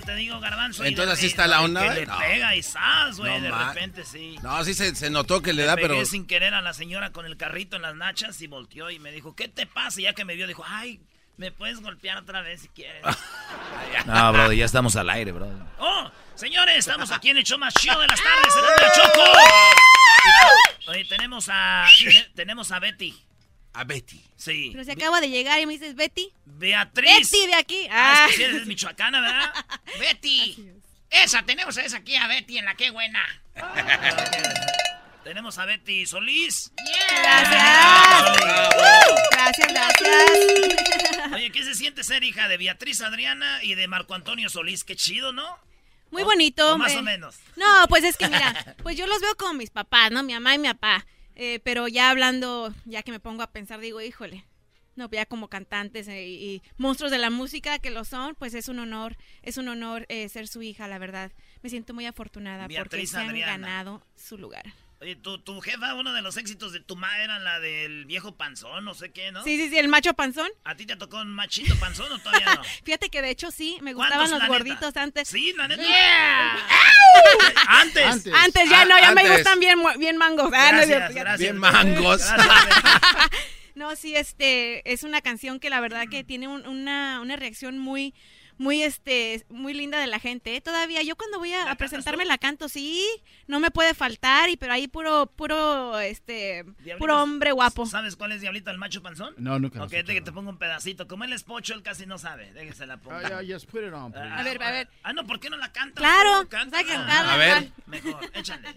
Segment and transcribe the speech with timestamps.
[0.00, 0.84] Ya te digo, garbanzo.
[0.84, 2.18] Entonces así está la onda, Que le No.
[2.18, 4.38] pega y zas, güey, No, de repente sí.
[4.42, 6.04] No, sí se, se notó que le Le da, pegué pero.
[6.06, 9.10] sin querer a la señora con el carrito en las nachas y volteó y me
[9.12, 10.00] dijo, ¿qué te pasa?
[10.00, 11.00] Y ya que me vio, dijo, ay,
[11.36, 13.02] ¿me puedes golpear otra vez si quieres?
[14.06, 15.48] No, bro, ya estamos al aire, bro.
[15.78, 16.10] ¡Oh!
[16.34, 19.24] Señores, estamos aquí en el show más chido de las tardes, en el Choco.
[20.88, 23.14] Oye, tenemos a, tene- tenemos a Betty.
[23.78, 24.22] A Betty.
[24.36, 24.70] Sí.
[24.72, 26.32] Pero si acabo de llegar y me dices, Betty.
[26.46, 27.30] Beatriz.
[27.30, 27.86] Betty de aquí.
[27.90, 28.26] Ah, Ah.
[28.30, 29.52] es que eres michoacana, ¿verdad?
[30.00, 30.70] Betty.
[31.10, 33.22] Esa, tenemos a esa aquí, a Betty, en la que buena.
[35.24, 36.72] Tenemos a Betty Solís.
[37.22, 38.38] Gracias.
[39.32, 41.32] Gracias, gracias.
[41.34, 44.84] Oye, ¿qué se siente ser hija de Beatriz Adriana y de Marco Antonio Solís?
[44.84, 45.58] Qué chido, ¿no?
[46.12, 46.74] Muy bonito.
[46.74, 46.98] o más eh.
[46.98, 47.36] o menos.
[47.56, 50.22] No, pues es que mira, pues yo los veo como mis papás, ¿no?
[50.22, 51.04] Mi mamá y mi papá.
[51.36, 54.44] Eh, pero ya hablando, ya que me pongo a pensar, digo, híjole.
[54.96, 58.68] No, ya como cantantes eh, y, monstruos de la música que lo son, pues es
[58.68, 61.32] un honor, es un honor eh, ser su hija, la verdad.
[61.62, 63.52] Me siento muy afortunada porque se han Adriana.
[63.68, 64.64] ganado su lugar.
[64.98, 68.34] Oye, tu, tu jefa, uno de los éxitos de tu ma era la del viejo
[68.36, 69.44] panzón, no sé qué, ¿no?
[69.44, 70.48] Sí, sí, sí, el macho panzón.
[70.64, 72.64] ¿A ti te tocó un machito panzón o todavía no?
[72.84, 74.46] Fíjate que de hecho sí, me ¿Cuántos, gustaban los neta?
[74.52, 75.28] gorditos antes.
[75.28, 75.82] Sí, la neta.
[75.82, 76.56] Yeah.
[77.68, 78.06] Antes.
[78.06, 78.34] Antes.
[78.34, 80.50] Antes ya no, ya me gustan bien, mu- bien mangos.
[80.54, 81.38] Ah, Gracias, ya- gracias.
[81.40, 82.22] Bien mangos.
[83.74, 87.78] No, sí, este, es una canción que la verdad que tiene un- una, una reacción
[87.78, 88.14] muy,
[88.58, 90.56] muy, este, muy linda de la gente.
[90.56, 90.60] ¿eh?
[90.60, 93.04] Todavía yo cuando voy a, a presentarme la canto, sí,
[93.46, 97.86] no me puede faltar, y pero ahí puro, puro, este, Diablitos, puro hombre guapo.
[97.86, 99.34] ¿Sabes cuál es Diablito el macho panzón?
[99.38, 101.06] No, nunca Ok, que te pongo un pedacito.
[101.06, 102.52] Como él es pocho, él casi no sabe.
[102.52, 103.16] Déjese la pongo.
[103.16, 104.28] Uh, yeah, just put it on, please.
[104.28, 104.88] A ver, a ver.
[105.02, 105.96] Ah, no, ¿por qué no la cantas?
[106.02, 106.48] Claro?
[106.48, 106.82] Cántala.
[106.82, 107.72] vas a cantarla, A ver.
[107.86, 108.68] Mejor, échale.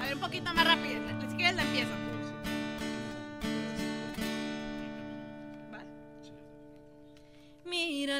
[0.00, 1.00] A ver, un poquito más rápido.
[1.30, 1.62] Si quieres la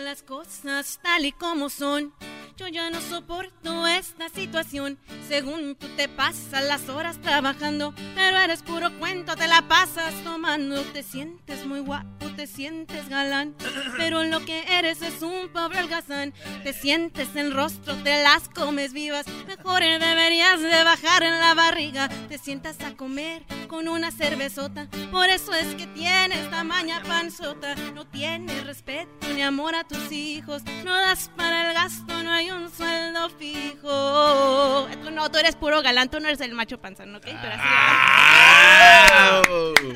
[0.04, 2.14] Las cosas tal y como son.
[2.56, 4.98] Yo ya no soporto esta situación.
[5.26, 10.80] Según tú te pasas las horas trabajando, pero eres puro cuento, te la pasas tomando.
[10.82, 13.56] Te sientes muy guapo, te sientes galán,
[13.96, 16.32] pero lo que eres es un pobre holgazán.
[16.62, 19.26] Te sientes en rostro, te las comes vivas.
[19.48, 22.08] Mejor deberías de bajar en la barriga.
[22.28, 24.86] Te sientas a comer con una cervezota.
[25.10, 27.74] Por eso es que tienes tamaña panzota.
[27.92, 30.62] No tienes respeto ni amor a tus hijos.
[30.84, 34.88] No das para el gasto, no hay un sueldo fijo.
[35.10, 37.24] No, tú eres puro galán, tú no eres el macho panzón, ¿ok?
[37.24, 37.68] Pero así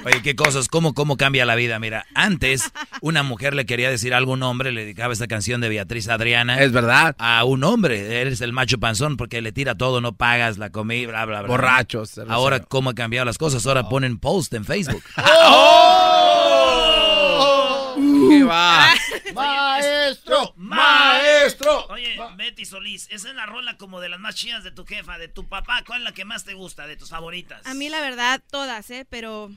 [0.05, 1.79] Oye, qué cosas, cómo, cómo cambia la vida.
[1.79, 2.32] Mira, antes
[3.01, 6.61] una mujer le quería decir a algún hombre, le dedicaba esta canción de Beatriz Adriana.
[6.61, 7.15] Es verdad.
[7.19, 11.09] A un hombre, eres el macho panzón porque le tira todo, no pagas la comida,
[11.09, 11.49] bla, bla, bla.
[11.49, 12.35] Borrachos, cervecero.
[12.35, 13.67] Ahora, ¿cómo han cambiado las cosas?
[13.67, 15.03] Ahora ponen post en Facebook.
[18.29, 18.95] ¿Qué va?
[19.35, 21.87] Maestro, maestro.
[21.89, 25.19] Oye, Betty Solís, esa es la rola como de las más chidas de tu jefa,
[25.19, 25.83] de tu papá.
[25.87, 27.67] ¿Cuál es la que más te gusta, de tus favoritas?
[27.67, 29.07] A mí la verdad, todas, ¿eh?
[29.09, 29.51] Pero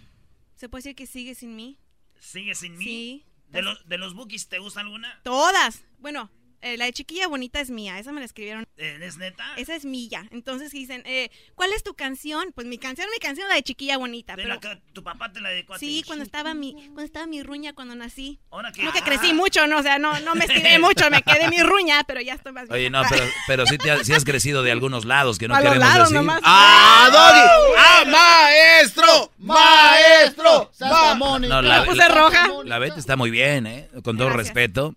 [0.55, 1.77] se puede decir que sigue sin mí.
[2.25, 2.86] ¿Sigue sin mí?
[2.86, 3.25] Sí.
[3.50, 5.22] ¿De, los ¿De los bookies te gusta alguna?
[5.24, 5.86] Todas.
[6.00, 6.31] Bueno,
[6.65, 8.65] eh, la de Chiquilla Bonita es mía, esa me la escribieron.
[8.77, 9.45] Eh, ¿Es neta?
[9.56, 10.25] Esa es mía.
[10.31, 12.51] Entonces dicen, eh, ¿cuál es tu canción?
[12.56, 14.35] Pues mi canción, mi canción, la de Chiquilla Bonita.
[14.35, 15.85] De pero la que tu papá te la dedicó a ti.
[15.85, 18.39] sí, cuando estaba mi, cuando estaba mi ruña cuando nací.
[18.50, 18.83] Ahora que...
[18.83, 21.62] No que crecí mucho, no, o sea, no, no me estiré mucho, me quedé mi
[21.62, 23.01] ruña, pero ya estoy más Oye, vieja.
[23.01, 25.62] no, pero, pero sí, te has, sí has crecido de algunos lados que no A
[25.62, 26.17] los queremos lados decir.
[26.17, 26.41] nomás.
[26.44, 27.75] ¡Ah, Doggy!
[27.77, 29.31] ¡Ah, maestro!
[29.38, 31.53] maestro, Santa Mónica.
[31.56, 32.50] No, la, puse roja.
[32.63, 33.88] la Betty está muy bien, ¿eh?
[34.03, 34.47] Con todo Gracias.
[34.47, 34.95] respeto.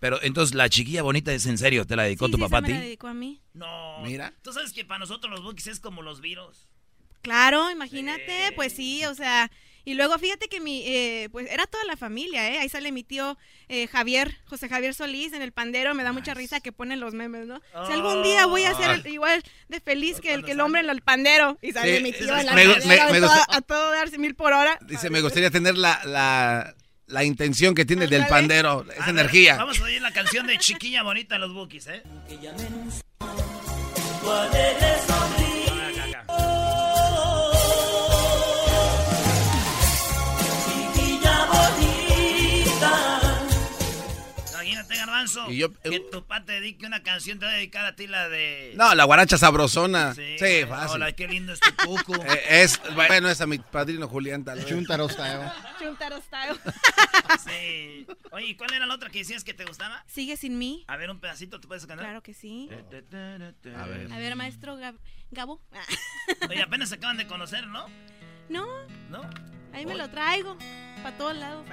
[0.00, 2.58] Pero entonces la chiquilla bonita es en serio, ¿te la dedicó Sí, tu sí, papá
[2.58, 2.80] a me la ti?
[2.82, 3.40] dedicó a mí.
[3.54, 4.00] No.
[4.02, 4.32] Mira.
[4.42, 6.66] Tú sabes que para nosotros los bookies es como los virus.
[7.22, 9.50] Claro, imagínate, pues sí, o sea,
[9.84, 12.58] y luego fíjate que mi, eh, pues era toda la familia, ¿eh?
[12.60, 13.36] Ahí sale mi tío
[13.68, 17.12] eh, Javier, José Javier Solís en el pandero, me da mucha risa que ponen los
[17.12, 17.60] memes, ¿no?
[17.86, 20.88] Si algún día voy a ser igual de feliz que el, que el hombre en
[20.88, 23.20] el pandero, y sale Sí, mi tío en la me- pandero, me- me a todo-
[23.36, 24.78] gusta- a todo darse mil por hora.
[24.86, 26.74] Dice, me gustaría tener la, la,
[27.10, 29.56] la intención que tiene del pandero, esa A ver, energía.
[29.56, 32.02] Vamos a oír la canción de Chiquilla Bonita de los bookies, ¿eh?
[45.20, 47.94] Garbanzo, Y yo- que tu papá te dedique una canción, te va a dedicar a
[47.96, 48.72] ti la de...
[48.76, 50.14] No, la guaracha sabrosona.
[50.14, 50.96] Sí, Sí, fácil.
[50.96, 52.14] Hola, qué lindo es tu cucu.
[52.30, 54.66] Eh, es, bueno, es a mi padrino Julián, tal vez.
[54.66, 55.50] Chuntaro style.
[55.78, 56.58] Chuntaro style.
[57.46, 58.06] Sí.
[58.32, 60.02] Oye, ¿y cuál era la otra que decías que te gustaba?
[60.08, 60.84] ¿Sigue sin mí?
[60.88, 62.06] A ver, un pedacito, ¿te puedes cantar?
[62.06, 62.68] Claro que sí.
[62.72, 64.12] A ver.
[64.12, 64.98] A ver, maestro Gab-
[65.30, 65.60] Gabo.
[66.50, 67.86] Oye, apenas se acaban de conocer, ¿no?
[68.48, 68.66] No,
[69.10, 69.22] ¿No?
[69.72, 70.56] ahí me lo traigo,
[71.02, 71.64] para todos lados.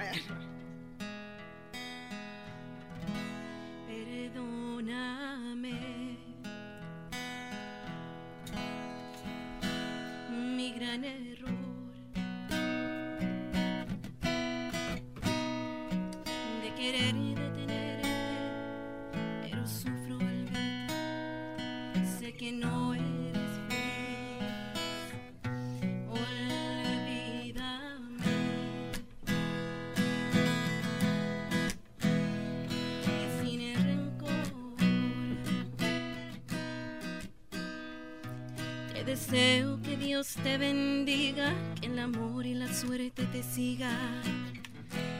[39.18, 43.90] Deseo que Dios te bendiga, que el amor y la suerte te siga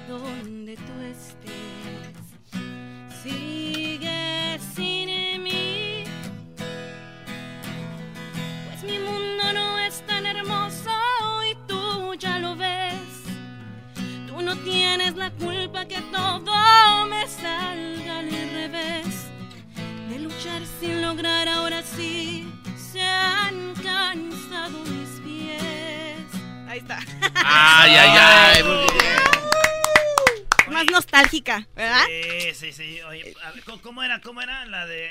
[0.09, 1.58] donde tú estés.
[31.29, 32.05] Nostálgica, ¿verdad?
[32.07, 33.03] Sí, sí, sí.
[33.03, 34.21] Oye, a ver, ¿cómo, cómo era?
[34.23, 35.11] ¿Cómo era la de...?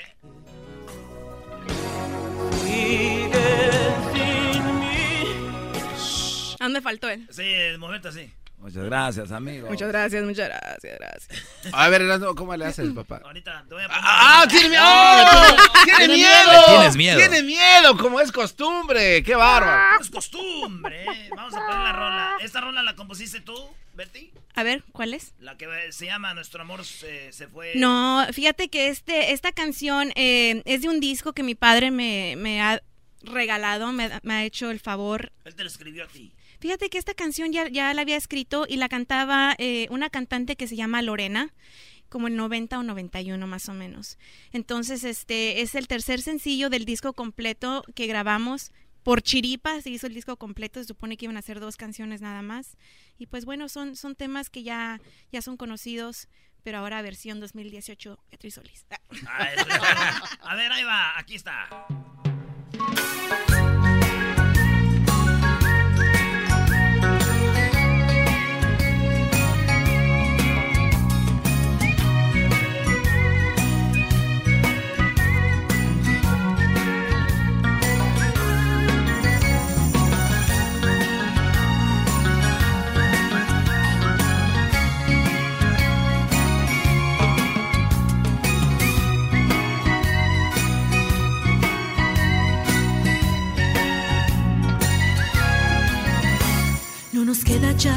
[6.60, 7.28] ¿A dónde faltó él?
[7.30, 8.32] Sí, el momento así.
[8.60, 9.68] Muchas gracias, amigo.
[9.68, 11.46] Muchas gracias, muchas gracias, gracias.
[11.72, 13.20] A ver, Erasmo, ¿cómo le haces, papá?
[13.24, 14.02] Ahorita te voy a poner...
[14.04, 14.84] ¡Ah, tiene miedo!
[14.84, 15.84] ¡Oh!
[15.96, 16.64] ¡Tiene miedo!
[16.66, 17.18] Tienes miedo.
[17.18, 19.22] ¡Tiene miedo, como es costumbre!
[19.22, 20.00] ¡Qué bárbaro!
[20.02, 21.30] Es costumbre, ¿eh?
[21.34, 22.32] Vamos a poner la rola.
[22.40, 23.54] ¿Esta rola la compusiste tú,
[23.94, 24.32] Betty?
[24.56, 25.34] A ver, ¿cuál es?
[25.38, 27.74] La que se llama Nuestro Amor se, se fue...
[27.76, 32.34] No, fíjate que este, esta canción eh, es de un disco que mi padre me,
[32.36, 32.82] me ha
[33.22, 35.30] regalado, me, me ha hecho el favor.
[35.44, 36.32] Él te lo escribió a ti.
[36.60, 40.56] Fíjate que esta canción ya, ya la había escrito y la cantaba eh, una cantante
[40.56, 41.54] que se llama Lorena,
[42.08, 44.18] como el 90 o 91 más o menos.
[44.52, 48.72] Entonces, este es el tercer sencillo del disco completo que grabamos.
[49.02, 52.20] Por chiripa se hizo el disco completo, se supone que iban a ser dos canciones
[52.20, 52.76] nada más.
[53.18, 55.00] Y pues bueno, son, son temas que ya,
[55.32, 56.28] ya son conocidos,
[56.62, 58.84] pero ahora versión 2018, Beatriz Solís.
[58.90, 59.48] Ah.
[60.40, 61.86] A ver, ahí va, aquí está.
[97.28, 97.94] Nos queda ya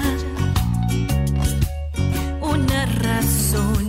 [2.42, 3.81] una razón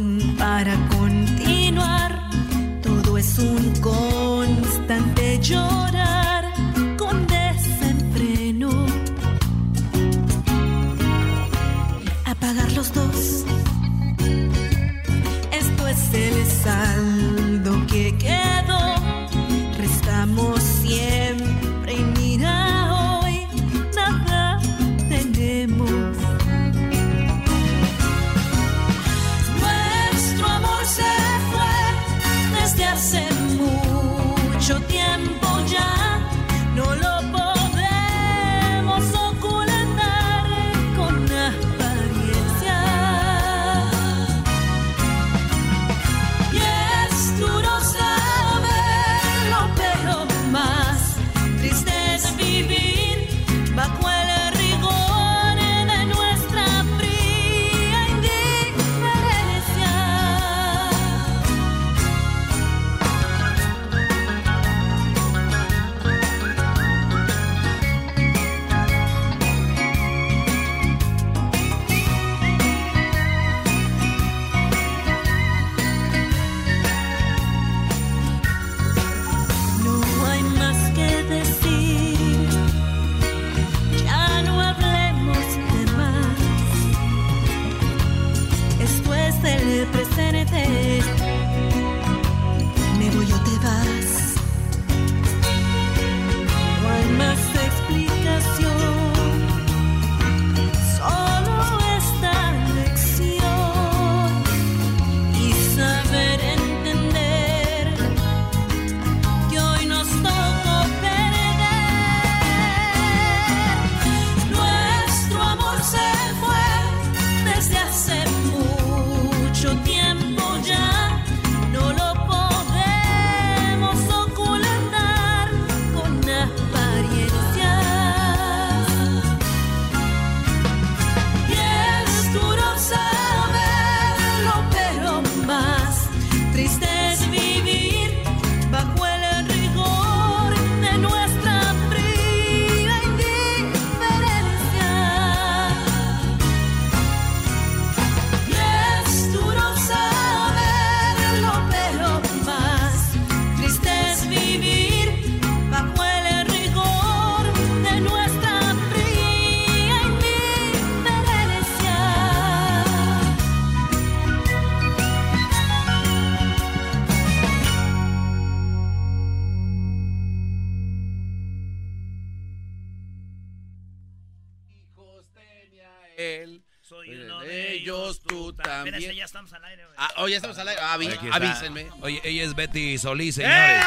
[180.32, 180.80] ya estamos al aire.
[180.82, 181.88] Ah, avi- avísenme.
[182.00, 183.84] Oye, ella es Betty Solís, señores.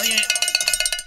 [0.00, 0.16] Oye,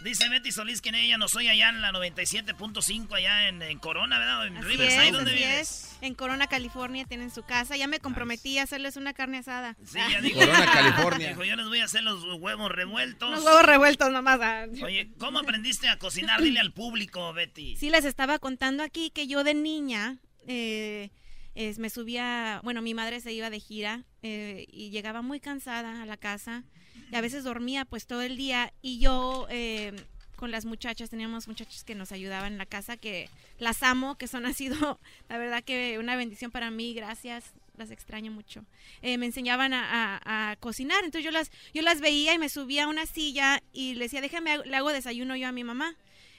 [0.01, 4.19] dice Betty Solís que ella no soy allá en la 97.5 allá en, en Corona,
[4.19, 4.45] ¿verdad?
[4.48, 5.60] En Así Riverside, es, ¿dónde vives?
[5.60, 5.89] es.
[6.01, 7.77] En Corona, California, tienen su casa.
[7.77, 9.77] Ya me comprometí a hacerles una carne asada.
[9.86, 10.39] Sí, ya dijo.
[10.39, 11.29] Corona, California.
[11.29, 13.29] Dijo, yo les voy a hacer los huevos revueltos.
[13.29, 14.39] Unos huevos revueltos nomás.
[14.43, 14.65] ah.
[14.83, 16.41] Oye, ¿cómo aprendiste a cocinar?
[16.41, 17.77] Dile al público, Betty.
[17.77, 21.10] Sí, les estaba contando aquí que yo de niña eh,
[21.55, 26.01] es- me subía, bueno, mi madre se iba de gira eh, y llegaba muy cansada
[26.01, 26.63] a la casa
[27.12, 29.93] y a veces dormía pues todo el día y yo eh,
[30.36, 33.29] con las muchachas, teníamos muchachas que nos ayudaban en la casa, que
[33.60, 37.53] las amo, que son ha sido la verdad que una bendición para mí, gracias.
[37.75, 38.63] Las extraño mucho.
[39.01, 42.48] Eh, me enseñaban a, a- a cocinar, entonces yo las, yo las veía y me
[42.48, 45.95] subía a una silla y le decía, déjame, le hago desayuno yo a mi mamá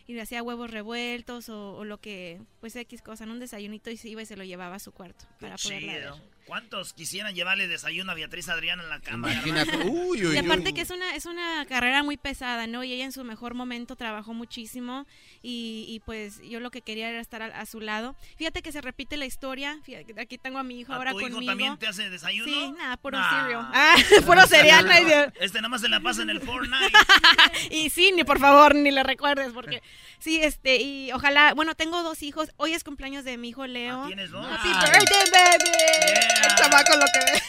[0.06, 3.90] y le hacía huevos revueltos o, o lo que, pues X cosa, en un desayunito
[3.90, 6.18] y se iba y se lo llevaba a su cuarto Qué para chido.
[6.46, 9.32] ¿Cuántos quisieran llevarle desayuno a Beatriz Adriana en la cama?
[9.32, 9.76] Imagínate.
[9.88, 10.36] Uy, uy, Y uy.
[10.38, 12.84] aparte que es una, es una carrera muy pesada, ¿no?
[12.84, 15.06] Y ella en su mejor momento trabajó muchísimo
[15.42, 18.14] y, y, pues yo lo que quería era estar a, a su lado.
[18.36, 21.20] Fíjate que se repite la historia, fíjate, aquí tengo a mi hijo ¿A ahora tu
[21.20, 21.50] hijo conmigo.
[21.50, 22.44] también te hace desayuno?
[22.44, 23.30] Sí, nada, puro Nah.
[23.42, 23.68] cereal.
[23.74, 23.94] Ah,
[24.26, 24.84] puro cereal.
[24.86, 26.92] no hay de- Este nada más se la pasa en el Fortnite.
[27.70, 29.82] y sí, ni por favor, ni le recuerdes, porque
[30.18, 32.50] sí, este, y ojalá, bueno, tengo dos hijos.
[32.58, 34.02] Hoy es cumpleaños de mi hijo Leo.
[34.04, 34.44] Ah, ¿Tienes dos?
[34.46, 35.70] Happy birthday, baby.
[36.14, 36.33] Yeah.
[36.42, 37.42] El chamaco lo que ve.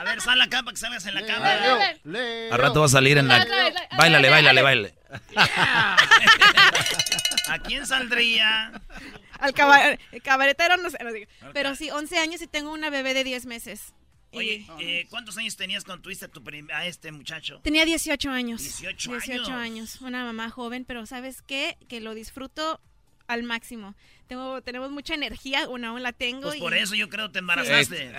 [0.00, 1.60] A ver, sal acá para que salgas en la cámara.
[1.60, 2.52] Leo, Leo.
[2.52, 3.46] Al rato va a salir en la...
[3.96, 4.94] Báilale, báilale, báilale.
[7.48, 8.72] ¿A quién saldría?
[9.38, 11.30] Al cabaretero, no sé, no digo.
[11.52, 13.94] Pero sí, 11 años y tengo una bebé de 10 meses.
[14.32, 17.60] Oye, eh, ¿cuántos años tenías cuando tuviste a, tu a este muchacho?
[17.62, 18.60] tenía 18 años.
[18.62, 19.48] 18 18 años.
[19.50, 20.00] años.
[20.02, 21.78] Una mamá joven, pero ¿sabes qué?
[21.88, 22.80] Que lo disfruto
[23.28, 23.94] al máximo.
[24.28, 26.42] Tengo, tenemos mucha energía, una aún la tengo.
[26.42, 28.12] Pues y- por eso yo creo te embarazaste.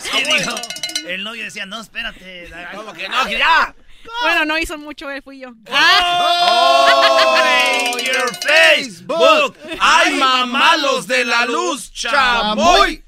[0.00, 0.54] Sí, dijo.
[1.06, 2.50] El novio decía, no, espérate.
[2.74, 3.24] ¿Cómo que no?
[3.26, 3.74] ¡Que ya!
[4.22, 5.50] Bueno, no hizo mucho, él fui yo.
[5.70, 7.34] ¡Oh!
[8.04, 9.56] your Facebook!
[9.80, 13.03] ¡Ay, mamá, los de la luz, chamoy!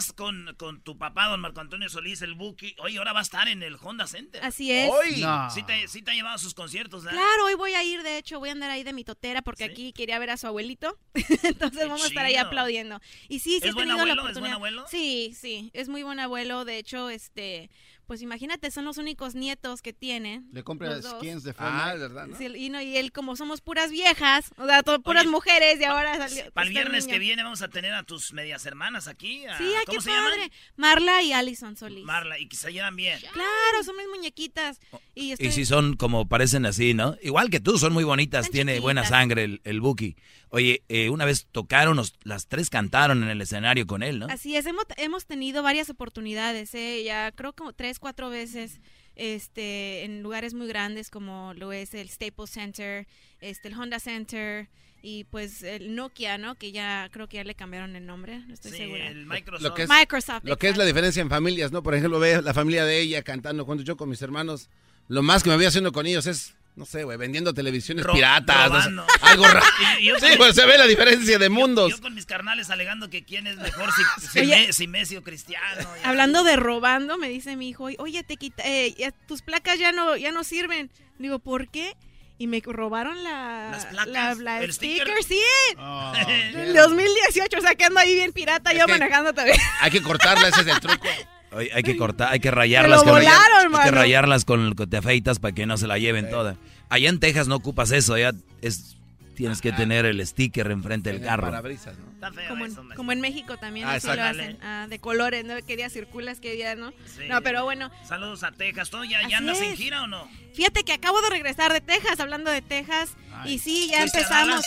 [0.00, 2.74] Vas con, con tu papá, don Marco Antonio Solís, el Buki.
[2.78, 4.42] Oye, ahora va a estar en el Honda Center.
[4.42, 4.90] Así es.
[4.90, 5.20] ¡Hoy!
[5.20, 5.50] No.
[5.50, 7.20] Sí te, sí te ha llevado a sus conciertos, ¿verdad?
[7.20, 9.66] Claro, hoy voy a ir, de hecho, voy a andar ahí de mi totera porque
[9.66, 9.70] ¿Sí?
[9.72, 10.98] aquí quería ver a su abuelito.
[11.42, 12.98] Entonces Qué vamos a estar ahí aplaudiendo.
[13.28, 14.28] Y sí, sí ¿Es he buen tenido la abuelo?
[14.30, 14.54] ¿Es buen oportunidad.
[14.54, 14.86] abuelo?
[14.88, 16.64] Sí, sí, es muy buen abuelo.
[16.64, 17.68] De hecho, este,
[18.10, 20.42] pues imagínate, son los únicos nietos que tiene.
[20.52, 21.04] Le dos.
[21.20, 21.94] skins de Ah, Fortnite.
[21.94, 22.36] es verdad, ¿no?
[22.36, 25.80] Sí, y, no, y él, como somos puras viejas, o sea, to- puras Oye, mujeres,
[25.80, 26.50] y ahora salió.
[26.50, 27.12] Para el viernes niño.
[27.12, 29.46] que viene vamos a tener a tus medias hermanas aquí.
[29.46, 30.32] a- Sí, ay, ¿Cómo qué se padre.
[30.38, 30.50] llaman?
[30.74, 32.04] Marla y Alison Solís.
[32.04, 33.20] Marla, y que se llevan bien.
[33.32, 34.80] Claro, son mis muñequitas.
[35.14, 35.46] Y, estoy...
[35.46, 37.16] Y si son como parecen así, ¿no?
[37.22, 39.18] Igual que tú, son muy bonitas, Están tiene buena chiquitas.
[39.20, 40.16] sangre el, el Buki.
[40.50, 44.26] Oye, eh, una vez tocaron, nos- las tres cantaron en el escenario con él, ¿no?
[44.26, 47.02] Así es, hemos, hemos tenido varias oportunidades, ¿eh?
[47.04, 48.80] ya creo como tres, cuatro veces
[49.14, 53.06] este, en lugares muy grandes como lo es el Staples Center,
[53.40, 54.68] este, el Honda Center
[55.02, 56.56] y pues el Nokia, ¿no?
[56.56, 59.06] Que ya creo que ya le cambiaron el nombre, no estoy Sí, segura.
[59.08, 59.62] el Microsoft.
[59.62, 60.44] Lo que es- Microsoft.
[60.44, 61.82] Lo que es la diferencia en familias, ¿no?
[61.82, 64.68] Por ejemplo, ve la familia de ella cantando cuando yo con mis hermanos.
[65.08, 68.14] Lo más que me voy haciendo con ellos es, no sé, güey, vendiendo televisiones Ro-
[68.14, 68.68] piratas.
[68.68, 69.06] robando.
[69.22, 69.66] algo raro.
[70.20, 71.90] Sí, pues se ve la diferencia de mundos.
[71.90, 74.66] Yo, con mis carnales alegando que quién es mejor, si, si, Oye.
[74.66, 75.88] Me- si Messi o Cristiano.
[76.04, 79.92] Hablando de robando, me dice mi hijo, oye, te quita, eh, ya tus placas ya
[79.92, 80.90] no, ya no sirven.
[81.18, 81.94] Digo, ¿por qué?
[82.38, 84.38] Y me robaron la, ¿Las placas?
[84.38, 85.24] la, la ¿El sticker, sticker?
[85.24, 86.12] sí, Oh,
[86.54, 89.58] del 2018, o sea, que ando ahí bien pirata, Es yo manejando también.
[89.82, 91.06] Hay que cortarla, ese es el truco.
[91.52, 93.02] Hay que cortar, hay que rayarlas.
[93.02, 96.30] con- volaron, hay que rayarlas con que te afeitas para que no se la lleven
[96.30, 96.56] toda.
[96.88, 98.96] Allá en Texas no ocupas eso, ya es
[99.34, 101.44] tienes que tener el sticker enfrente del carro.
[101.44, 102.10] parabrisas, ¿no?
[102.12, 102.94] Está feo Como en, Messi.
[102.96, 105.54] como en México también Ah, así lo hacen, ah, de colores, ¿no?
[105.66, 106.92] ¿Qué día circulas, qué día no?
[107.06, 107.22] Sí.
[107.26, 108.90] No, pero bueno, Saludos a Texas.
[108.90, 110.28] ¿Tú ya, ya andas en gira o no?
[110.54, 113.54] fíjate que acabo de regresar de Texas, hablando de Texas, Ay.
[113.54, 114.64] y sí, ya ¿Fuiste a empezamos.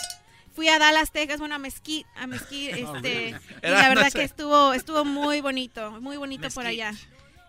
[0.55, 3.29] Fui a Dallas, Texas, bueno, a Mesquite, a Mesquite, este,
[3.63, 6.93] y la verdad que estuvo, estuvo muy bonito, muy bonito por allá.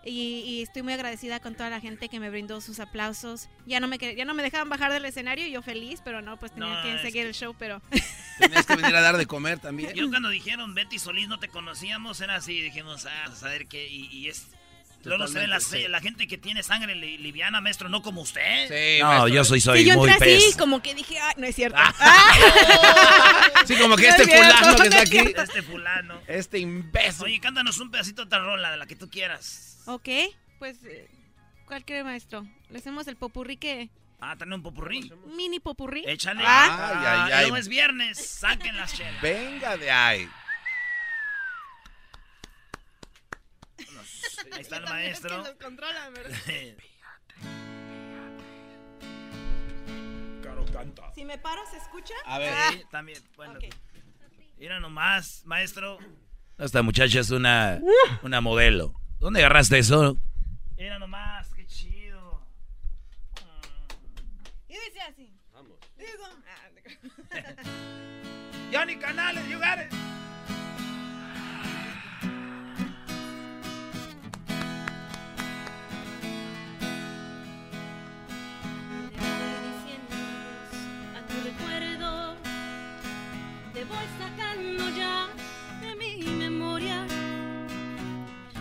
[0.07, 3.49] Y, y estoy muy agradecida con toda la gente que me brindó sus aplausos.
[3.65, 6.39] Ya no me ya no me dejaban bajar del escenario, y yo feliz, pero no,
[6.39, 7.81] pues tenía No, que seguir que- el show, pero
[8.39, 9.95] Tenías que venir a dar de comer también.
[9.95, 13.89] Yo cuando dijeron Betty Solís no te conocíamos, era así, dijimos, ah, a saber qué,
[13.89, 14.49] y, y es...
[15.05, 15.87] Luego se ve la, sí.
[15.89, 18.69] la gente que tiene sangre li- liviana, maestro, no como usted.
[18.69, 19.29] Sí, No, maestro.
[19.29, 21.79] yo soy, soy Sí, yo muy entré así, como que dije, ay, no es cierto.
[23.67, 25.35] Sí, como que No este es cierto, fulano que no está es aquí.
[25.43, 26.21] Este fulano.
[26.27, 27.25] Este imbécil.
[27.25, 29.79] Oye, cántanos un pedacito de otra rola, de la que tú quieras.
[29.87, 30.09] ok,
[30.59, 31.09] pues, eh,
[31.67, 32.47] ¿cuál cree, maestro?
[32.71, 33.89] ¿Le hacemos el popurrí que,
[34.21, 35.13] Ah, tener un popurrí.
[35.37, 36.03] Mini popurrí.
[36.07, 36.43] Échale.
[36.47, 36.65] Ah.
[36.71, 37.41] Ay, Ah, ay, ay.
[37.43, 38.17] luego es viernes.
[38.19, 39.21] Saquen las chelas.
[39.21, 40.29] Venga de ahí.
[44.55, 45.43] Ahí está el maestro.
[50.43, 51.13] Caro canta.
[51.15, 52.15] Si me paro, ¿se escucha?
[52.27, 52.55] A ver.
[52.73, 53.23] Sí, también.
[53.37, 53.59] Bueno,
[54.59, 55.99] mira nomás, maestro.
[56.59, 57.81] Esta muchacha es una,
[58.23, 58.95] una modelo.
[59.19, 60.17] ¿Dónde agarraste eso?
[60.77, 62.47] Mira nomás, qué chido.
[64.69, 65.33] Y dice así.
[65.53, 65.79] Vamos.
[65.97, 66.25] Digo.
[66.47, 66.71] ah,
[68.73, 69.93] Johnny Canales, you got it.
[84.25, 85.29] Sacando ya
[85.81, 87.07] de mi memoria.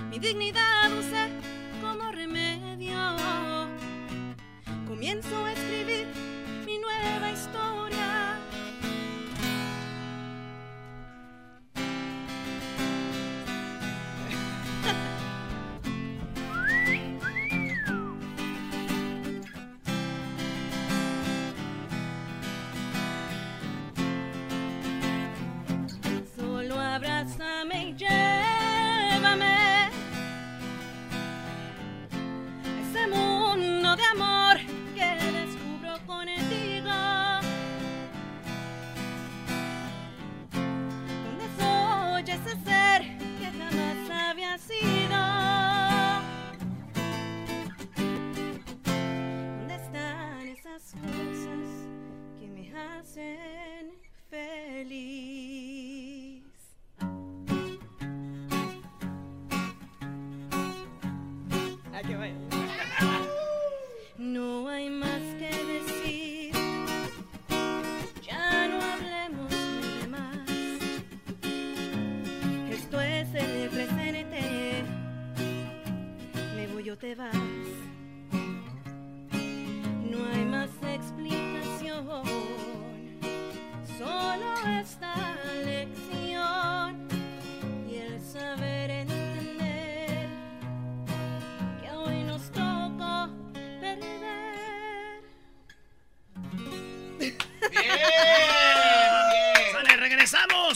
[0.09, 1.29] Mi dignidad usé
[1.81, 2.99] como remedio.
[4.87, 5.51] Comienzo a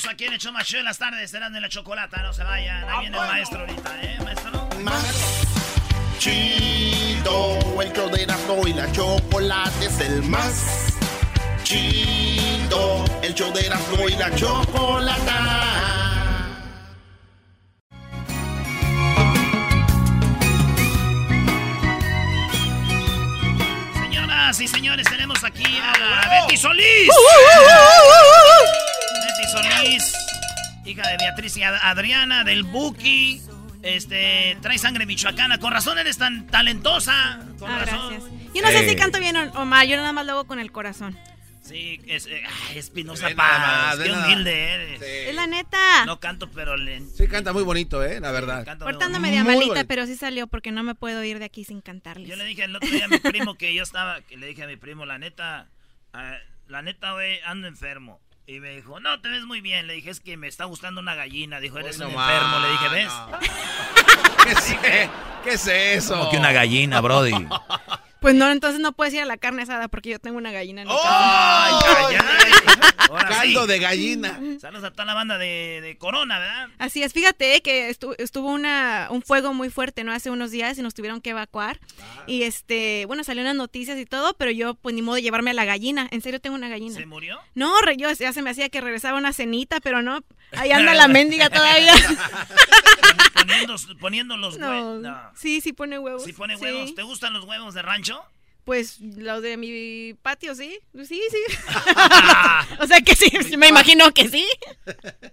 [0.05, 2.21] Aquí en el show más en las tardes serán de la chocolata.
[2.21, 2.83] No se vayan.
[2.87, 4.19] Ahí viene el maestro ahorita, ¿eh,
[4.81, 5.27] maestro?
[6.19, 10.97] Chido, el show de Erasmo y la chocolate es el más
[11.63, 13.05] chido.
[13.23, 15.96] El show de Erasmo y la chocolata.
[31.57, 33.41] De Adriana del Buki.
[33.83, 35.59] Este, trae sangre michoacana.
[35.59, 37.39] Con razón eres tan talentosa.
[37.59, 38.09] Con Ah, razón.
[38.09, 38.31] gracias.
[38.53, 38.89] Yo no sé Eh.
[38.89, 41.17] si canto bien o mal, yo nada más lo hago con el corazón.
[41.61, 43.97] Sí, es, eh, ay, Espinosa Paz.
[44.01, 44.25] Qué nada.
[44.25, 45.01] humilde eres.
[45.01, 46.05] Es la neta.
[46.05, 47.01] No canto, pero le.
[47.01, 48.19] Sí, canta muy bonito, ¿eh?
[48.21, 48.65] La verdad.
[48.79, 49.19] bonito.
[49.19, 52.27] media Muy malita, pero sí salió porque no me puedo ir de aquí sin cantarles.
[52.29, 54.63] Yo le dije el otro día a mi primo que yo estaba, que le dije
[54.63, 55.67] a mi primo, la neta,
[56.13, 56.35] ah,
[56.67, 58.21] la neta, güey, ando enfermo.
[58.49, 59.87] Y me dijo, no, te ves muy bien.
[59.87, 61.59] Le dije, es que me está gustando una gallina.
[61.59, 62.59] Dijo, eres un enfermo.
[62.61, 63.07] Le dije, ¿ves?
[63.07, 63.39] no.
[64.45, 65.09] ¿Qué es?
[65.43, 66.17] ¿Qué es eso?
[66.17, 67.33] Como que una gallina, Brody.
[68.19, 70.81] Pues no, entonces no puedes ir a la carne asada porque yo tengo una gallina
[70.81, 70.97] en mi ¡Oh!
[71.01, 71.67] casa.
[71.67, 71.75] ¡Ay,
[72.09, 72.91] ay, ay!
[73.09, 73.33] Ahora sí.
[73.53, 74.39] Caldo de gallina.
[74.59, 76.67] Saludos a toda la banda de, de Corona, ¿verdad?
[76.79, 80.11] Así es, fíjate eh, que estu- estuvo una, un fuego muy fuerte, ¿no?
[80.11, 81.79] Hace unos días y nos tuvieron que evacuar.
[82.01, 82.23] Ah.
[82.27, 85.21] Y este, bueno, salió en las noticias y todo, pero yo pues ni modo de
[85.21, 86.07] llevarme a la gallina.
[86.11, 86.95] En serio tengo una gallina.
[86.95, 87.39] ¿Se murió?
[87.55, 90.21] No, re- yo ya se me hacía que regresaba una cenita, pero no.
[90.57, 91.93] Ahí anda la mendiga todavía.
[93.47, 94.69] Poniendo, poniendo los No.
[94.69, 95.01] huevos.
[95.01, 95.31] No.
[95.35, 96.23] Sí, sí pone huevos.
[96.23, 96.63] ¿Sí pone Sí.
[96.63, 96.95] huevos?
[96.95, 98.23] ¿Te gustan los huevos de rancho?
[98.67, 100.77] Pues los de mi patio, sí.
[100.93, 101.57] Sí, sí.
[102.81, 104.45] o sea que sí, me imagino que sí.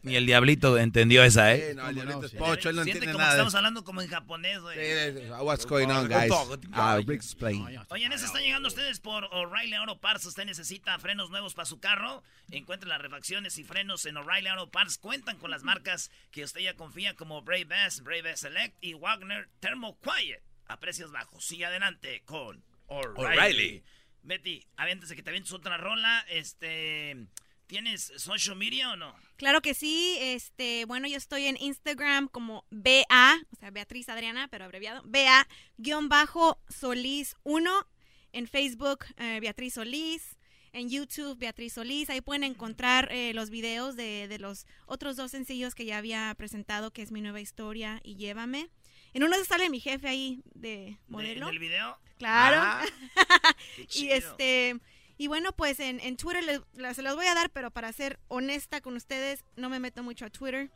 [0.05, 1.75] Ni el diablito entendió esa, Sí, ¿eh?
[1.75, 3.33] no, el diablito es pocho, él no Siente entiende como nada.
[3.33, 4.79] estamos hablando como en japonés, güey.
[4.79, 6.31] Sí, sí, What's going on, guys?
[6.77, 7.66] I'll explain.
[7.88, 10.27] Oye, en eso están llegando ustedes por O'Reilly Auto Parts.
[10.27, 12.23] Usted necesita frenos nuevos para su carro.
[12.53, 14.97] Encuentre las refacciones y frenos en O'Reilly Auto Parts.
[14.97, 18.94] Cuentan con las marcas que usted ya confía como Brave Bass, Brave Bass Select y
[18.94, 21.44] Wagner Thermo Quiet a precios bajos.
[21.44, 23.83] Sigue adelante con O'Reilly.
[24.23, 26.25] Betty, aviéntese que te avientes otra rola.
[26.29, 27.27] Este,
[27.66, 29.14] ¿tienes social media o no?
[29.37, 30.16] Claro que sí.
[30.20, 35.47] Este, bueno, yo estoy en Instagram como BA, o sea, Beatriz Adriana, pero abreviado, BA-Solís
[37.42, 37.88] 1.
[38.33, 40.38] en Facebook, eh, Beatriz Solís.
[40.73, 42.11] En YouTube, Beatriz Solís.
[42.11, 46.35] Ahí pueden encontrar eh, los videos de, de los otros dos sencillos que ya había
[46.37, 48.70] presentado, que es Mi Nueva Historia y Llévame.
[49.14, 51.46] En uno sale mi jefe ahí de ¿De- modelo.
[51.46, 51.98] ¿Del video?
[52.18, 52.57] Claro.
[52.61, 52.85] Ah,
[53.77, 54.79] qué y este
[55.16, 57.92] y bueno, pues en, en Twitter les, las- se las voy a dar, pero para
[57.92, 60.70] ser honesta con ustedes, no me meto mucho a Twitter.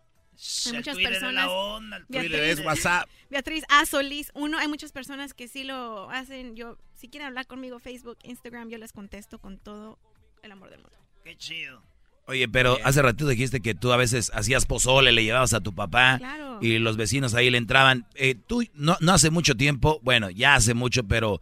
[0.66, 1.46] Hay muchas Twitter es personas.
[1.46, 3.08] la onda, el Beatriz- Twitter es WhatsApp.
[3.28, 3.84] Beatriz A.
[3.86, 6.54] Solís, uno, hay muchas personas que sí lo hacen.
[6.54, 9.98] Yo, si quieren hablar conmigo, Facebook, Instagram, yo les contesto con todo
[10.42, 10.96] el amor del mundo.
[11.24, 11.82] Qué chido.
[12.28, 15.74] Oye, pero hace ratito dijiste que tú a veces hacías pozole, le llevabas a tu
[15.74, 16.58] papá Claro.
[16.60, 18.06] y los vecinos ahí le entraban.
[18.14, 21.40] Eh, tú no, no hace mucho tiempo, bueno, ya hace mucho, pero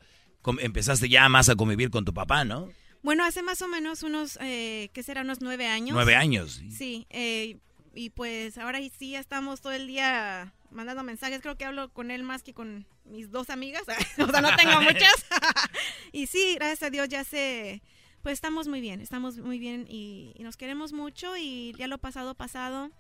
[0.61, 2.68] empezaste ya más a convivir con tu papá, ¿no?
[3.03, 5.22] Bueno, hace más o menos unos, eh, ¿qué será?
[5.22, 5.92] Unos nueve años.
[5.94, 6.62] Nueve años.
[6.70, 7.59] Sí, eh,
[7.94, 11.40] y pues ahora sí ya estamos todo el día mandando mensajes.
[11.40, 13.83] Creo que hablo con él más que con mis dos amigas.
[14.18, 15.14] o sea, no tengo muchas.
[16.12, 17.83] y sí, gracias a Dios ya sé,
[18.26, 21.96] pues estamos muy bien, estamos muy bien y, y nos queremos mucho y ya lo
[21.98, 22.90] pasado, pasado.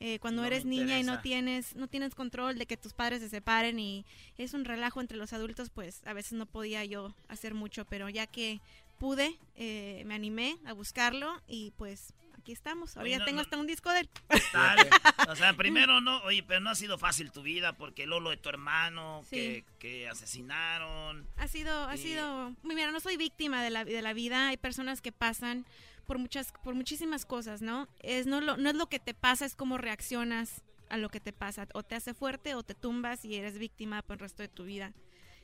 [0.00, 3.22] Eh, cuando No eres niña y no tienes no tienes control de que tus padres
[3.22, 4.04] se separen y
[4.36, 8.10] es un relajo entre los adultos, pues a veces no podía yo hacer mucho, pero
[8.10, 8.60] ya que
[8.98, 12.12] pude, eh, me animé a buscarlo y pues
[12.46, 12.94] aquí estamos.
[12.94, 14.08] Ya no- tengo no- hasta un disco de él.
[14.52, 14.78] Tal.
[15.28, 18.36] O sea, primero no, oye, pero no ha sido fácil tu vida porque Lolo de
[18.36, 19.36] tu hermano, Sí.
[19.36, 21.26] que, que asesinaron.
[21.36, 25.00] Ha sido, ha sido, mira, no soy víctima de la, de la vida, hay personas
[25.02, 25.66] que pasan
[26.06, 27.88] por muchas, por muchísimas cosas, ¿no?
[27.98, 31.18] Es no, lo, no es lo que te pasa, es cómo reaccionas a lo que
[31.18, 34.44] te pasa, o te hace fuerte o te tumbas y eres víctima por el resto
[34.44, 34.92] de tu vida.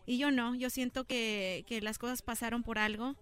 [0.06, 3.16] Y yo no, yo siento que, que las cosas pasaron por algo,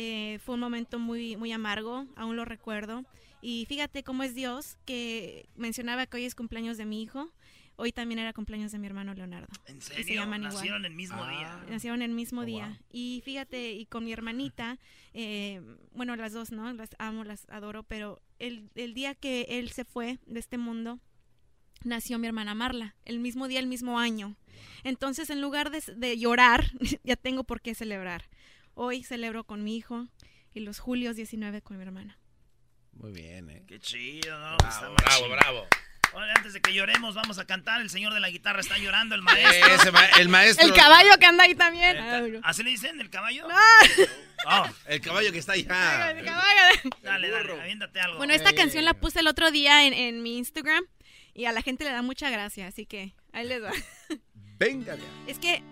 [0.00, 3.04] Eh, fue un momento muy, muy amargo, aún lo recuerdo.
[3.42, 7.32] Y fíjate cómo es Dios, que mencionaba que hoy es cumpleaños de mi hijo,
[7.74, 9.48] hoy también era cumpleaños de mi hermano Leonardo.
[9.66, 10.20] ¿En Y se serio?
[10.22, 10.54] llaman igual.
[10.54, 11.30] Nacieron el mismo Ah.
[11.30, 11.64] día.
[11.68, 12.66] Nacieron el mismo Oh, día.
[12.68, 12.76] wow.
[12.92, 14.78] Y fíjate, y con mi hermanita,
[15.14, 15.60] eh,
[15.92, 16.72] bueno, las dos, ¿no?
[16.74, 21.00] Las amo, las adoro, pero el, el día que él se fue de este mundo,
[21.84, 24.36] nació mi hermana Marla, el mismo día, el mismo año.
[24.84, 26.70] Entonces, en lugar de, de llorar,
[27.04, 28.28] ya tengo por qué celebrar.
[28.80, 30.06] Hoy celebro con mi hijo
[30.54, 32.16] y los julios 19 con mi hermana.
[32.92, 33.64] Muy bien, ¿eh?
[33.66, 34.56] Qué chido, ¿no?
[34.56, 35.66] Bravo, bravo, bravo.
[36.14, 37.80] Oye, antes de que lloremos, vamos a cantar.
[37.80, 39.68] El señor de la guitarra está llorando, el maestro.
[39.74, 40.64] Ese ma- el maestro.
[40.66, 41.96] El caballo que anda ahí también.
[41.96, 43.46] El ca- ¿Así le dicen, el caballo?
[43.50, 43.80] Ah,
[44.46, 46.10] Oh, El caballo que está allá.
[46.12, 46.90] el caballo.
[47.02, 48.18] dale, dale, aviéntate algo.
[48.18, 50.84] Bueno, esta canción la puse el otro día en, en mi Instagram
[51.34, 53.72] y a la gente le da mucha gracia, así que ahí les va.
[54.34, 55.02] Venga, ya.
[55.26, 55.62] Es que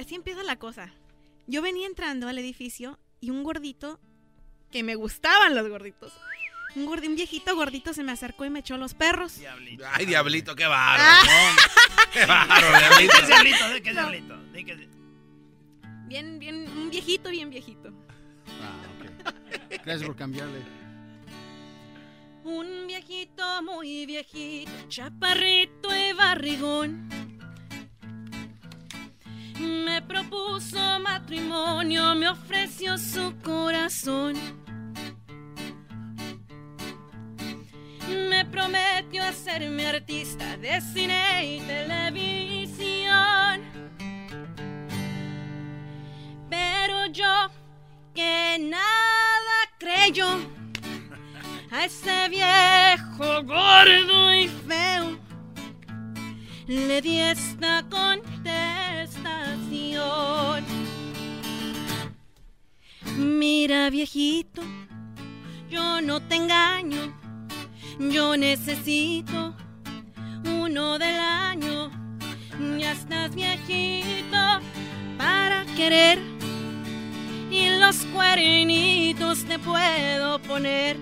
[0.00, 0.92] así empieza la cosa.
[1.48, 3.98] Yo venía entrando al edificio y un gordito,
[4.70, 6.12] que me gustaban los gorditos,
[6.76, 9.38] un, gordi- un viejito gordito se me acercó y me echó los perros.
[9.38, 9.84] Diablito.
[9.90, 11.02] Ay, diablito, qué bárbaro.
[11.02, 11.56] Ah.
[11.56, 11.68] no.
[12.12, 13.16] Qué ¿Qué diablito.
[13.18, 13.64] es diablito?
[13.82, 14.36] ¿Qué diablito?
[14.52, 14.88] Di que-
[16.06, 17.92] Bien, bien, un viejito, bien viejito.
[18.62, 19.82] Ah, ok.
[19.84, 20.60] Gracias por cambiarle.
[22.44, 27.08] Un viejito muy viejito, chaparrito y barrigón.
[29.58, 34.34] Me propuso matrimonio, me ofreció su corazón.
[38.08, 43.62] Me prometió hacerme artista de cine y televisión.
[46.48, 47.50] Pero yo,
[48.14, 50.28] que nada creyó
[51.70, 55.28] a ese viejo gordo y feo
[56.68, 57.82] le di esta
[63.18, 64.62] Mira viejito,
[65.68, 67.12] yo no te engaño,
[67.98, 69.56] yo necesito
[70.44, 71.90] uno del año.
[72.78, 74.36] Ya estás viejito
[75.16, 76.18] para querer
[77.50, 80.96] y los cuernitos te puedo poner.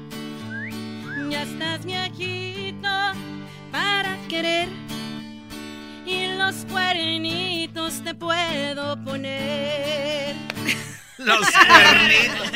[1.31, 2.89] Ya estás viejito
[3.71, 4.86] para querer
[6.07, 10.37] y los cuernitos te puedo poner.
[11.19, 12.53] Los cuernitos.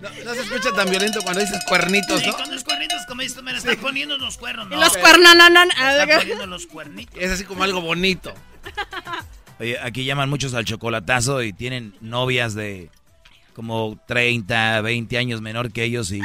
[0.00, 2.34] No, no se escucha tan violento cuando dices cuernitos, Sí, ¿no?
[2.36, 4.68] con los cuernitos, como dices, me la están poniendo los cuernos.
[4.68, 5.72] No, los cuernos, no, no, no.
[5.74, 7.14] me están poniendo los cuernitos.
[7.18, 8.34] Es así como algo bonito.
[9.60, 12.90] Oye, aquí llaman muchos al chocolatazo y tienen novias de
[13.54, 16.20] como 30, 20 años menor que ellos y,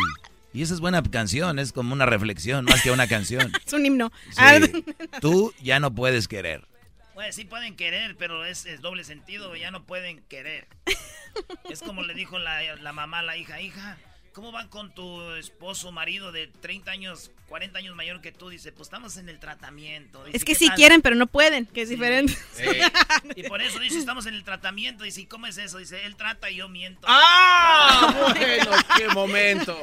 [0.53, 3.51] y esa es buena canción, es como una reflexión más que una canción.
[3.65, 4.11] Es un himno.
[4.31, 4.83] Sí.
[5.21, 6.67] Tú ya no puedes querer.
[7.13, 10.67] Pues sí pueden querer, pero es, es doble sentido, ya no pueden querer.
[11.69, 13.97] Es como le dijo la, la mamá a la hija, hija,
[14.33, 18.49] ¿Cómo van con tu esposo, marido de 30 años, 40 años mayor que tú?
[18.49, 20.23] Dice, pues estamos en el tratamiento.
[20.27, 22.37] es que sí quieren, pero no pueden, que es diferente.
[23.35, 25.03] y por eso dice, estamos en el tratamiento.
[25.03, 25.79] Dice, ¿y cómo es eso?
[25.79, 27.07] Dice, él trata y yo miento.
[27.09, 28.33] ¡Ah!
[28.37, 29.77] bueno, qué momento.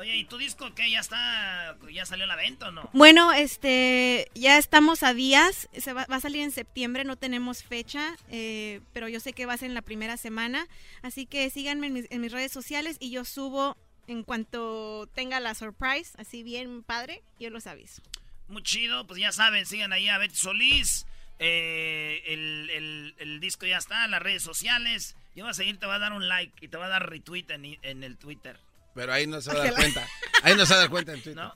[0.00, 0.90] Oye, ¿y tu disco qué?
[0.90, 2.88] ¿Ya está, ya salió a la venta o no?
[2.94, 8.16] Bueno, este, ya estamos a días, se va, a salir en septiembre, no tenemos fecha,
[8.30, 10.66] eh, pero yo sé que va a ser en la primera semana,
[11.02, 15.38] así que síganme en mis, en mis redes sociales y yo subo en cuanto tenga
[15.38, 18.00] la surprise, así bien padre, yo los aviso.
[18.48, 21.04] Muy chido, pues ya saben, sigan ahí a Betty Solís.
[21.38, 25.14] Eh, el, el, disco ya está las redes sociales.
[25.36, 27.08] Yo voy a seguir, te va a dar un like y te va a dar
[27.08, 28.58] retweet en, en el Twitter.
[28.94, 30.06] Pero ahí no se va a dar cuenta.
[30.42, 31.36] Ahí no se va a dar cuenta en Twitter.
[31.42, 31.54] ¿No?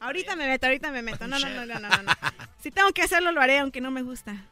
[0.00, 1.26] Ahorita me meto, ahorita me meto.
[1.26, 2.12] No, no, no, no, no, no.
[2.62, 4.44] Si tengo que hacerlo, lo haré, aunque no me gusta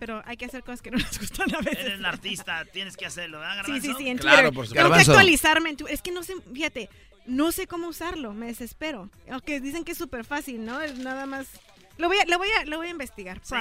[0.00, 1.84] pero hay que hacer cosas que no nos gustan a veces.
[1.84, 4.32] Eres el artista, tienes que hacerlo, ¿verdad, Sí, sí, sí, en Twitter.
[4.32, 4.88] Claro, por supuesto.
[4.88, 5.94] Tengo que actualizarme en Twitter.
[5.94, 6.88] Es que no sé, fíjate,
[7.26, 9.10] no sé cómo usarlo, me desespero.
[9.30, 10.80] Aunque dicen que es súper fácil, ¿no?
[10.80, 11.48] Es nada más...
[11.98, 13.54] Lo voy a, lo voy a, lo voy a investigar, sí.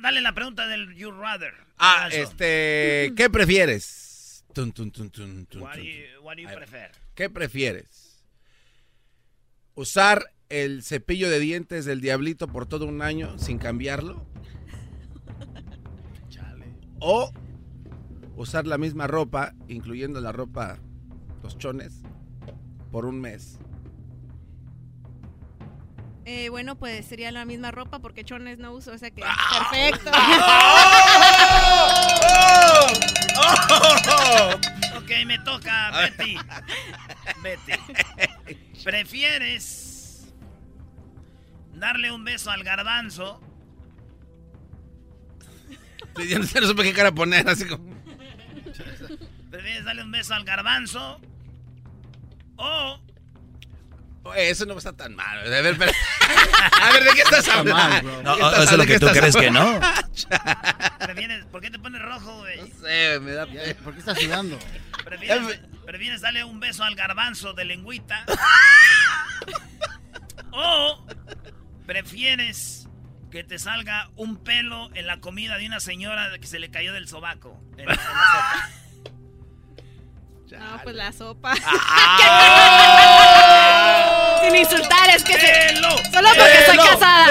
[0.00, 1.52] Dale la pregunta del You Rather.
[1.76, 4.44] Ah, este, ¿qué prefieres?
[4.54, 6.92] Tun, tun, tun, tun, tun, what do you, what do you prefer?
[7.14, 8.24] ¿Qué prefieres?
[9.74, 14.26] ¿Usar el cepillo de dientes del diablito por todo un año sin cambiarlo?
[17.06, 17.30] O
[18.34, 20.78] usar la misma ropa, incluyendo la ropa,
[21.42, 22.00] los chones,
[22.90, 23.58] por un mes.
[26.24, 29.68] Eh, bueno, pues sería la misma ropa porque chones no uso, o sea que ¡Ah!
[33.34, 34.98] Perfecto.
[34.98, 36.36] ok, me toca, Betty.
[37.42, 38.84] Betty.
[38.84, 40.32] ¿Prefieres
[41.74, 43.40] darle un beso al garbanzo
[46.22, 47.84] yo no, supe qué cara poner, así como.
[49.50, 51.20] ¿Prefieres darle un beso al garbanzo?
[52.56, 53.00] O.
[54.24, 55.38] Oye, eso no está tan mal.
[55.38, 58.22] A ver, a ver, ¿de qué estás hablando?
[58.22, 59.80] no, eso es lo que tú crees que no.
[61.50, 62.60] ¿Por qué te pones rojo, güey?
[62.60, 63.46] No sé, me da.
[63.84, 64.58] ¿Por qué estás sudando?
[65.04, 68.24] ¿Prefieres, ¿Prefieres darle un beso al garbanzo de lengüita?
[70.52, 71.06] ¿O
[71.86, 72.84] prefieres
[73.34, 76.92] que te salga un pelo en la comida de una señora que se le cayó
[76.92, 77.60] del sobaco.
[77.76, 78.70] En la, sopa.
[80.56, 81.52] No, pues la sopa.
[81.66, 82.83] Ah.
[84.56, 87.26] Insultar, es que pelo, Solo porque soy casada.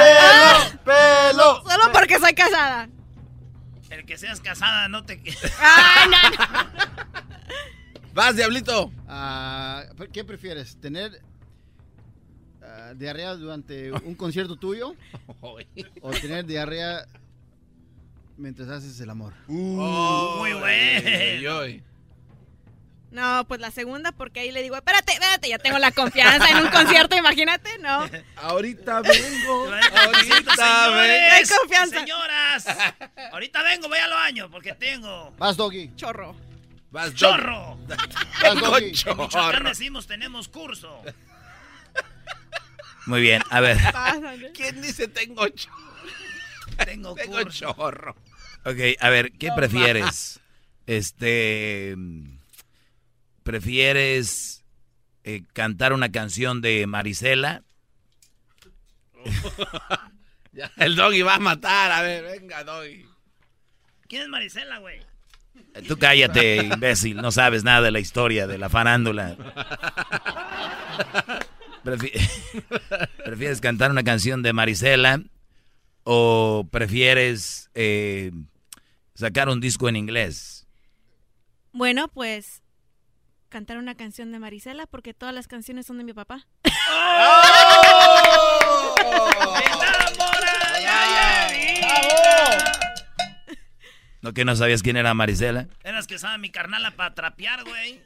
[0.83, 1.63] Pelo, pelo.
[1.69, 2.89] Solo porque soy casada.
[3.89, 5.21] El que seas casada no te.
[5.59, 6.93] ¡Ay, no, no!
[8.13, 8.91] Vas, diablito.
[9.07, 10.79] Ah, ¿Qué prefieres?
[10.79, 11.21] ¿Tener
[12.95, 14.95] diarrea durante un concierto tuyo
[15.41, 17.05] o tener diarrea
[18.37, 19.33] mientras haces el amor.
[19.47, 21.83] Uh, muy bueno.
[23.13, 26.57] No, pues la segunda, porque ahí le digo, espérate, espérate, ya tengo la confianza en
[26.65, 28.09] un concierto, imagínate, ¿no?
[28.37, 29.71] Ahorita vengo.
[29.71, 31.59] ahorita vengo.
[31.59, 31.99] confianza.
[31.99, 32.65] Señoras,
[33.31, 35.31] ahorita vengo, voy al baño, porque tengo.
[35.37, 35.91] Vas, Doggy.
[35.95, 36.35] Chorro.
[36.89, 37.77] Vas, Chorro.
[38.41, 38.91] Vas, doggy.
[38.93, 39.57] chorro.
[39.57, 40.99] En decimos, tenemos curso.
[43.05, 43.77] Muy bien, a ver.
[44.55, 45.77] ¿Quién dice tengo chorro?
[46.83, 48.15] Tengo, tengo chorro.
[48.65, 50.39] Ok, a ver, ¿qué prefieres?
[50.87, 51.95] Este.
[53.43, 54.63] ¿Prefieres
[55.23, 57.63] eh, cantar una canción de Marisela?
[60.77, 61.91] el doggy va a matar.
[61.91, 63.05] A ver, venga, doggy.
[64.07, 65.01] ¿Quién es Marisela, güey?
[65.87, 67.17] Tú cállate, imbécil.
[67.17, 69.35] No sabes nada de la historia de la farándula.
[71.83, 75.21] ¿Prefieres cantar una canción de Marisela
[76.03, 78.31] o prefieres eh,
[79.15, 80.67] sacar un disco en inglés?
[81.73, 82.62] Bueno, pues
[83.53, 86.47] cantar una canción de Marisela porque todas las canciones son de mi papá.
[86.89, 87.35] ¡Oh!
[94.23, 95.67] ¿No que no sabías quién era Marisela?
[95.83, 98.01] Eras que sabe mi carnala para trapear, güey.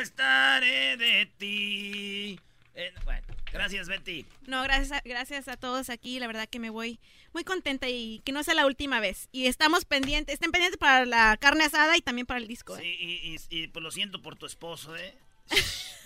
[0.00, 2.40] Estaré de ti.
[2.76, 4.26] Eh, bueno, gracias Betty.
[4.46, 6.18] No, gracias a, gracias a todos aquí.
[6.18, 6.98] La verdad que me voy
[7.32, 9.28] muy contenta y que no sea la última vez.
[9.32, 12.76] Y estamos pendientes, estén pendientes para la carne asada y también para el disco.
[12.76, 12.80] ¿eh?
[12.82, 15.14] Sí, y, pues lo siento por tu esposo, ¿eh?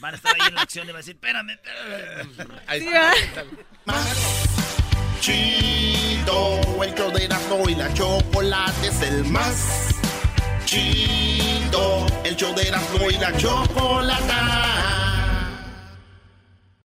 [0.00, 2.60] Van a estar ahí en la acción y van a decir, espérame, espérame.
[2.68, 3.12] Ahí está.
[5.20, 9.88] Chido, el show de y la chocolate es el más
[10.64, 12.06] chido.
[12.24, 14.97] El show de y la chocolate.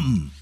[0.00, 0.39] come.